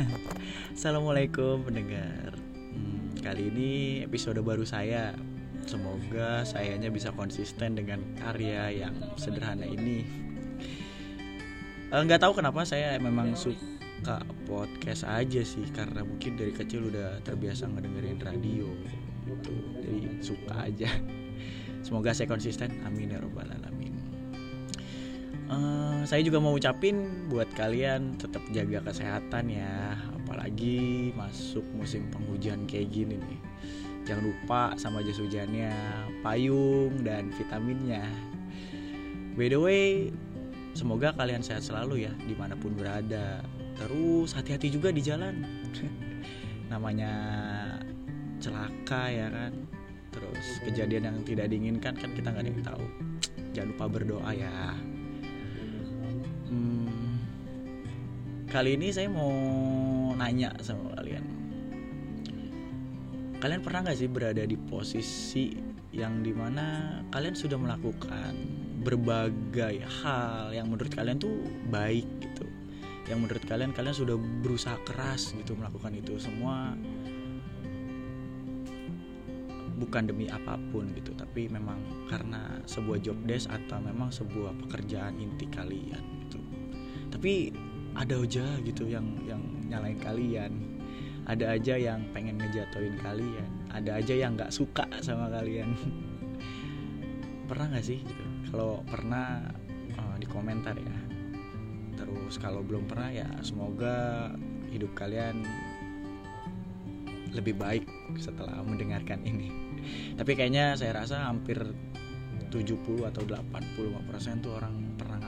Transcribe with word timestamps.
Assalamualaikum 0.76 1.64
pendengar. 1.66 2.32
Hmm, 2.72 3.12
Kali 3.20 3.52
ini 3.52 3.72
episode 4.04 4.40
baru 4.40 4.64
saya. 4.64 5.12
Semoga 5.68 6.42
sayanya 6.42 6.88
bisa 6.88 7.12
konsisten 7.12 7.76
dengan 7.76 8.00
karya 8.16 8.86
yang 8.86 8.94
sederhana 9.20 9.68
ini. 9.68 10.08
Eh, 11.92 12.00
Nggak 12.00 12.24
tahu 12.24 12.40
kenapa 12.40 12.64
saya 12.64 12.96
memang 12.96 13.36
suka 13.36 14.24
podcast 14.48 15.04
aja 15.04 15.42
sih 15.44 15.68
Karena 15.74 16.00
mungkin 16.00 16.40
dari 16.40 16.54
kecil 16.54 16.88
udah 16.88 17.20
terbiasa 17.22 17.68
ngedengerin 17.68 18.18
radio 18.24 18.68
gitu. 19.28 19.54
Jadi 19.84 20.00
suka 20.24 20.54
aja. 20.64 20.90
Semoga 21.86 22.16
saya 22.16 22.28
konsisten. 22.30 22.72
Amin 22.88 23.12
ya 23.12 23.20
robbal 23.20 23.48
alamin 23.52 23.79
Uh, 25.50 26.06
saya 26.06 26.22
juga 26.22 26.38
mau 26.38 26.54
ucapin 26.54 27.26
buat 27.26 27.50
kalian 27.58 28.14
tetap 28.14 28.38
jaga 28.54 28.86
kesehatan 28.86 29.50
ya. 29.50 29.98
Apalagi 30.22 31.10
masuk 31.18 31.66
musim 31.74 32.06
penghujan 32.14 32.70
kayak 32.70 32.94
gini 32.94 33.18
nih. 33.18 33.40
Jangan 34.06 34.24
lupa 34.30 34.62
sama 34.78 35.02
jas 35.02 35.18
hujannya 35.18 35.74
payung 36.22 37.02
dan 37.02 37.34
vitaminnya. 37.34 38.06
By 39.34 39.50
the 39.50 39.58
way 39.58 40.14
semoga 40.78 41.10
kalian 41.18 41.42
sehat 41.42 41.66
selalu 41.66 42.06
ya 42.06 42.12
di 42.14 42.38
mana 42.38 42.54
pun 42.54 42.70
berada. 42.78 43.42
Terus 43.74 44.30
hati-hati 44.38 44.70
juga 44.70 44.94
di 44.94 45.02
jalan. 45.02 45.42
Namanya 46.72 47.10
celaka 48.38 49.10
ya 49.10 49.26
kan? 49.34 49.66
Terus 50.14 50.62
kejadian 50.62 51.10
yang 51.10 51.18
tidak 51.26 51.50
diinginkan 51.50 51.98
kan 51.98 52.14
kita 52.14 52.30
nggak 52.30 52.46
ada 52.46 52.50
yang 52.54 52.62
tahu. 52.62 52.86
Jangan 53.50 53.68
lupa 53.74 53.86
berdoa 53.90 54.30
ya 54.30 54.78
hmm, 56.50 57.10
kali 58.50 58.74
ini 58.74 58.90
saya 58.90 59.06
mau 59.06 59.30
nanya 60.18 60.50
sama 60.60 60.92
kalian. 60.98 61.24
Kalian 63.40 63.62
pernah 63.64 63.80
nggak 63.88 63.96
sih 63.96 64.10
berada 64.10 64.44
di 64.44 64.58
posisi 64.58 65.56
yang 65.96 66.20
di 66.20 66.34
mana 66.36 67.00
kalian 67.08 67.32
sudah 67.32 67.56
melakukan 67.56 68.36
berbagai 68.84 69.80
hal 70.02 70.52
yang 70.52 70.68
menurut 70.68 70.92
kalian 70.92 71.16
tuh 71.16 71.40
baik 71.72 72.04
gitu? 72.20 72.44
Yang 73.08 73.18
menurut 73.24 73.44
kalian 73.48 73.72
kalian 73.72 73.96
sudah 73.96 74.16
berusaha 74.44 74.76
keras 74.84 75.32
gitu 75.32 75.56
melakukan 75.56 75.96
itu 75.96 76.20
semua? 76.20 76.76
Bukan 79.80 80.12
demi 80.12 80.28
apa 80.28 80.60
pun 80.68 80.92
gitu 80.92 81.16
tapi 81.16 81.48
memang 81.48 81.80
karena 82.12 82.60
sebuah 82.68 83.00
job 83.00 83.16
desk 83.24 83.48
atau 83.48 83.80
memang 83.80 84.12
sebuah 84.12 84.52
pekerjaan 84.68 85.16
inti 85.16 85.48
kalian 85.48 86.19
tapi 87.20 87.52
ada 88.00 88.16
aja 88.16 88.48
gitu 88.64 88.88
yang 88.88 89.04
yang 89.28 89.44
nyalain 89.68 90.00
kalian. 90.00 90.56
Ada 91.28 91.52
aja 91.52 91.76
yang 91.76 92.00
pengen 92.16 92.40
ngejatuhin 92.40 92.96
kalian. 92.96 93.44
Ada 93.68 94.00
aja 94.00 94.14
yang 94.16 94.40
nggak 94.40 94.48
suka 94.48 94.88
sama 95.04 95.28
kalian. 95.28 95.76
Pernah 97.52 97.76
nggak 97.76 97.84
sih 97.84 98.00
gitu? 98.00 98.24
Kalau 98.48 98.80
pernah 98.88 99.52
uh, 100.00 100.16
di 100.16 100.24
komentar 100.32 100.72
ya. 100.80 100.96
Terus 102.00 102.40
kalau 102.40 102.64
belum 102.64 102.88
pernah 102.88 103.12
ya 103.12 103.28
semoga 103.44 104.32
hidup 104.72 104.96
kalian 104.96 105.44
lebih 107.36 107.52
baik 107.60 107.84
setelah 108.16 108.64
mendengarkan 108.64 109.20
ini. 109.28 109.52
Tapi 110.16 110.32
kayaknya 110.32 110.72
saya 110.72 111.04
rasa 111.04 111.28
hampir 111.28 111.60
70 112.48 112.80
atau 113.12 113.22
85% 113.28 114.40
tuh 114.40 114.56
orang 114.56 114.96
pernah 114.96 115.19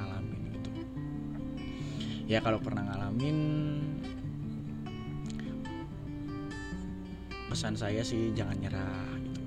ya 2.26 2.38
kalau 2.38 2.58
pernah 2.62 2.86
ngalamin 2.86 3.38
pesan 7.52 7.76
saya 7.76 8.00
sih 8.00 8.32
jangan 8.32 8.56
nyerah 8.56 9.12
gitu. 9.20 9.42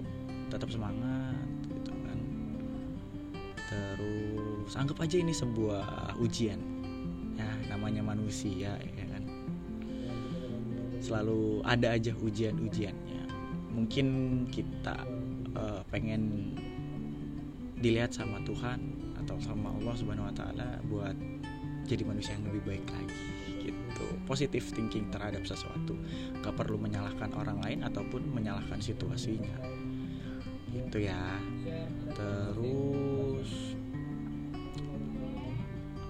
Tetap 0.54 0.70
semangat 0.70 1.42
gitu 1.66 1.92
kan. 2.06 2.20
Terus 3.66 4.72
anggap 4.78 5.02
aja 5.02 5.18
ini 5.18 5.34
sebuah 5.34 6.14
ujian. 6.22 6.62
Ya 7.34 7.50
namanya 7.74 8.06
manusia 8.06 8.78
ya 8.78 9.06
kan. 9.10 9.24
Selalu 11.02 11.66
ada 11.66 11.98
aja 11.98 12.14
ujian-ujiannya. 12.14 13.26
Mungkin 13.74 14.08
kita 14.54 14.96
uh, 15.58 15.82
pengen 15.90 16.54
dilihat 17.82 18.16
sama 18.16 18.40
Tuhan 18.48 18.80
atau 19.26 19.36
sama 19.42 19.74
Allah 19.74 19.96
Subhanahu 19.98 20.30
Wa 20.32 20.36
Taala 20.38 20.70
buat 20.88 21.18
jadi 21.86 22.04
manusia 22.04 22.34
yang 22.34 22.50
lebih 22.50 22.62
baik 22.66 22.86
lagi 22.90 23.36
gitu. 23.66 24.06
Positif 24.28 24.74
thinking 24.74 25.10
terhadap 25.10 25.46
sesuatu. 25.48 25.98
Gak 26.42 26.56
perlu 26.58 26.78
menyalahkan 26.78 27.32
orang 27.34 27.62
lain 27.64 27.80
ataupun 27.86 28.22
menyalahkan 28.34 28.82
situasinya. 28.82 29.58
Gitu 30.70 31.08
ya. 31.08 31.40
Terus 32.14 33.50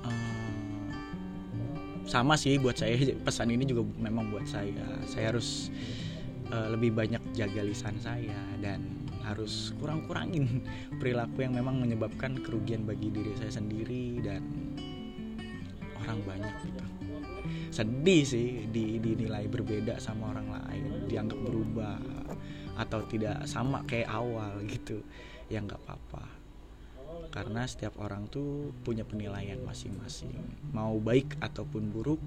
uh, 0.04 0.52
sama 2.08 2.36
sih 2.36 2.58
buat 2.58 2.76
saya. 2.76 2.98
Pesan 3.22 3.54
ini 3.54 3.64
juga 3.70 3.86
memang 4.00 4.34
buat 4.34 4.48
saya. 4.50 4.86
Saya 5.06 5.36
harus 5.36 5.70
uh, 6.50 6.74
lebih 6.74 6.96
banyak 6.96 7.22
jaga 7.38 7.62
lisan 7.64 7.96
saya 8.02 8.40
dan 8.60 9.06
harus 9.26 9.74
kurang-kurangin 9.82 10.62
perilaku 11.02 11.42
yang 11.42 11.58
memang 11.58 11.82
menyebabkan 11.82 12.38
kerugian 12.46 12.86
bagi 12.86 13.10
diri 13.10 13.34
saya 13.42 13.58
sendiri 13.58 14.22
dan 14.22 14.42
orang 16.06 16.22
banyak 16.24 16.56
gitu. 16.62 16.86
Sedih 17.74 18.24
sih 18.24 18.70
di, 18.70 19.02
dinilai 19.02 19.50
berbeda 19.50 19.98
sama 19.98 20.32
orang 20.32 20.48
lain 20.54 21.10
dianggap 21.10 21.40
berubah 21.42 21.98
atau 22.78 23.04
tidak 23.10 23.44
sama 23.50 23.82
kayak 23.90 24.08
awal 24.08 24.62
gitu. 24.70 25.02
Ya 25.50 25.60
nggak 25.60 25.82
apa-apa. 25.84 26.26
Karena 27.34 27.68
setiap 27.68 28.00
orang 28.00 28.32
tuh 28.32 28.72
punya 28.86 29.04
penilaian 29.04 29.60
masing-masing. 29.66 30.40
Mau 30.72 30.96
baik 31.04 31.36
ataupun 31.44 31.92
buruk 31.92 32.22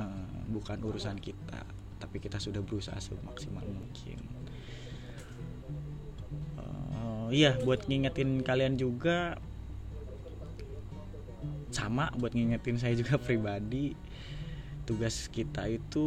uh, 0.00 0.42
bukan 0.50 0.82
urusan 0.82 1.20
kita. 1.20 1.62
Tapi 2.02 2.18
kita 2.18 2.42
sudah 2.42 2.58
berusaha 2.58 2.98
semaksimal 2.98 3.62
mungkin. 3.62 4.18
Uh, 6.58 7.30
iya 7.30 7.54
buat 7.62 7.86
ngingetin 7.86 8.42
kalian 8.42 8.74
juga 8.74 9.38
sama 11.82 12.14
buat 12.14 12.30
ngingetin 12.30 12.78
saya 12.78 12.94
juga 12.94 13.18
pribadi. 13.26 13.94
Tugas 14.82 15.30
kita 15.30 15.66
itu 15.70 16.06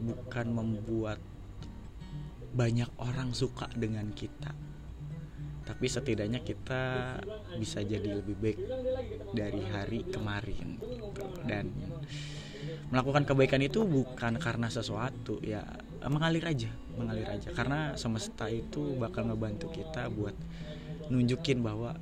bukan 0.00 0.46
membuat 0.52 1.20
banyak 2.52 2.88
orang 3.00 3.32
suka 3.32 3.68
dengan 3.72 4.12
kita. 4.12 4.52
Tapi 5.62 5.86
setidaknya 5.86 6.42
kita 6.42 7.16
bisa 7.56 7.80
jadi 7.86 8.18
lebih 8.18 8.34
baik 8.34 8.58
dari 9.30 9.62
hari 9.70 10.00
kemarin 10.10 10.76
gitu. 10.76 11.22
dan 11.46 11.70
melakukan 12.90 13.24
kebaikan 13.24 13.62
itu 13.62 13.86
bukan 13.86 14.36
karena 14.42 14.68
sesuatu 14.68 15.38
ya 15.40 15.62
mengalir 16.02 16.44
aja 16.44 16.68
mengalir 16.98 17.28
aja. 17.30 17.48
Karena 17.54 17.94
semesta 17.94 18.50
itu 18.50 18.98
bakal 18.98 19.30
ngebantu 19.30 19.70
kita 19.70 20.10
buat 20.10 20.34
nunjukin 21.08 21.62
bahwa 21.62 21.96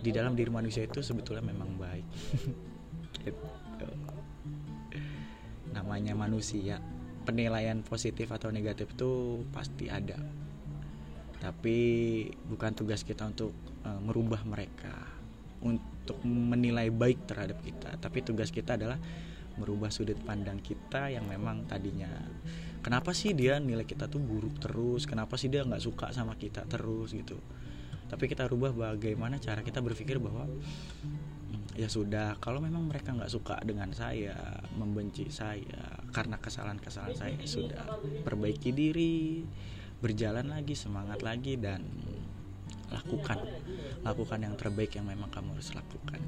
di 0.00 0.10
dalam 0.12 0.36
diri 0.36 0.50
manusia 0.52 0.84
itu 0.84 1.00
sebetulnya 1.00 1.44
memang 1.44 1.76
baik. 1.76 2.06
Gitu. 3.24 3.34
namanya 5.76 6.16
manusia 6.16 6.80
penilaian 7.28 7.84
positif 7.84 8.32
atau 8.32 8.48
negatif 8.48 8.96
itu 8.96 9.44
pasti 9.52 9.92
ada. 9.92 10.16
Tapi 11.36 11.78
bukan 12.48 12.72
tugas 12.72 13.04
kita 13.04 13.28
untuk 13.28 13.52
uh, 13.84 14.00
merubah 14.00 14.40
mereka 14.48 14.94
untuk 15.60 16.16
menilai 16.24 16.88
baik 16.88 17.28
terhadap 17.28 17.60
kita. 17.60 17.98
Tapi 18.00 18.24
tugas 18.24 18.48
kita 18.48 18.80
adalah 18.80 18.96
merubah 19.60 19.92
sudut 19.92 20.16
pandang 20.24 20.60
kita 20.64 21.12
yang 21.12 21.24
memang 21.28 21.64
tadinya 21.64 22.08
kenapa 22.84 23.16
sih 23.16 23.32
dia 23.32 23.56
nilai 23.56 23.84
kita 23.84 24.08
tuh 24.08 24.22
buruk 24.22 24.62
terus? 24.62 25.04
Kenapa 25.04 25.36
sih 25.36 25.52
dia 25.52 25.66
nggak 25.66 25.82
suka 25.82 26.12
sama 26.12 26.38
kita 26.40 26.64
terus 26.64 27.12
gitu 27.12 27.36
tapi 28.06 28.30
kita 28.30 28.46
rubah 28.46 28.70
bagaimana 28.70 29.42
cara 29.42 29.66
kita 29.66 29.82
berpikir 29.82 30.22
bahwa 30.22 30.46
ya 31.76 31.92
sudah 31.92 32.40
kalau 32.40 32.64
memang 32.64 32.88
mereka 32.88 33.12
nggak 33.12 33.28
suka 33.28 33.60
dengan 33.60 33.92
saya 33.92 34.32
membenci 34.78 35.28
saya 35.28 36.00
karena 36.14 36.40
kesalahan-kesalahan 36.40 37.16
saya 37.16 37.34
ya 37.36 37.48
sudah. 37.48 37.84
Perbaiki 38.24 38.72
diri 38.72 39.44
berjalan 40.00 40.48
lagi 40.48 40.72
semangat 40.72 41.20
lagi 41.20 41.60
dan 41.60 41.84
lakukan. 42.88 43.44
Lakukan 44.00 44.40
yang 44.40 44.54
terbaik 44.56 44.96
yang 44.96 45.04
memang 45.04 45.28
kamu 45.28 45.58
harus 45.58 45.76
lakukan. 45.76 46.20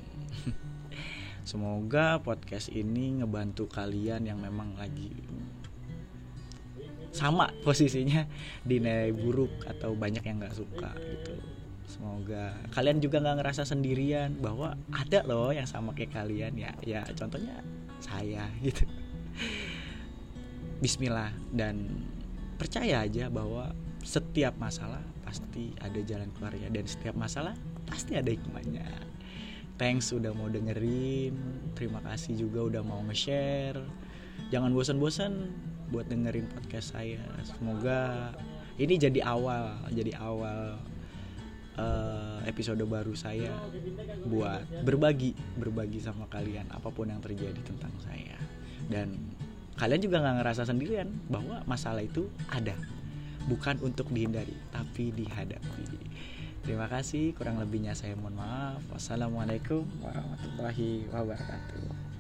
Semoga 1.49 2.21
podcast 2.21 2.69
ini 2.69 3.25
ngebantu 3.25 3.73
kalian 3.73 4.29
yang 4.29 4.37
memang 4.37 4.77
lagi 4.77 5.09
sama 7.09 7.49
posisinya 7.65 8.29
dinilai 8.69 9.17
buruk 9.17 9.65
atau 9.65 9.97
banyak 9.97 10.21
yang 10.29 10.45
nggak 10.45 10.55
suka 10.55 10.93
gitu 10.93 11.58
semoga. 11.89 12.55
Kalian 12.71 13.01
juga 13.01 13.19
nggak 13.19 13.43
ngerasa 13.43 13.65
sendirian 13.65 14.37
bahwa 14.39 14.77
ada 14.93 15.25
loh 15.25 15.51
yang 15.51 15.67
sama 15.67 15.97
kayak 15.97 16.13
kalian 16.13 16.55
ya. 16.55 16.73
Ya 16.85 17.03
contohnya 17.17 17.65
saya 17.99 18.47
gitu. 18.67 18.85
Bismillah. 20.79 21.33
Dan 21.51 22.07
percaya 22.61 23.03
aja 23.03 23.33
bahwa 23.33 23.73
setiap 24.05 24.55
masalah 24.61 25.03
pasti 25.25 25.75
ada 25.81 25.99
jalan 26.05 26.31
keluarnya. 26.37 26.69
Dan 26.71 26.85
setiap 26.87 27.17
masalah 27.17 27.57
pasti 27.89 28.15
ada 28.15 28.29
hikmahnya. 28.29 28.87
Thanks 29.81 30.13
udah 30.13 30.31
mau 30.37 30.47
dengerin. 30.47 31.35
Terima 31.75 32.05
kasih 32.05 32.37
juga 32.37 32.69
udah 32.69 32.83
mau 32.85 33.01
nge-share. 33.09 33.81
Jangan 34.55 34.71
bosan-bosan 34.71 35.33
buat 35.89 36.07
dengerin 36.07 36.47
podcast 36.53 36.95
saya. 36.95 37.23
Semoga 37.43 38.33
ini 38.79 38.95
jadi 38.95 39.21
awal 39.27 39.75
jadi 39.91 40.15
awal 40.23 40.79
episode 42.49 42.81
baru 42.89 43.13
saya 43.13 43.53
buat 44.25 44.65
berbagi 44.83 45.37
berbagi 45.61 46.01
sama 46.01 46.25
kalian 46.33 46.65
apa 46.73 46.89
pun 46.89 47.13
yang 47.13 47.21
terjadi 47.21 47.61
tentang 47.61 47.93
saya. 48.01 48.41
Dan 48.89 49.15
kalian 49.77 50.01
juga 50.01 50.25
nggak 50.25 50.37
ngerasa 50.43 50.65
sendirian 50.65 51.13
bahwa 51.29 51.61
masalah 51.69 52.01
itu 52.01 52.27
ada 52.49 52.75
bukan 53.47 53.77
untuk 53.85 54.09
dihindari 54.09 54.57
tapi 54.73 55.13
dihadapi. 55.13 55.87
Terima 56.65 56.89
kasih 56.89 57.37
kurang 57.37 57.61
lebihnya 57.61 57.93
saya 57.93 58.17
mohon 58.17 58.41
maaf. 58.41 58.81
Wassalamualaikum 58.93 59.85
warahmatullahi 60.03 61.07
wabarakatuh 61.13 62.08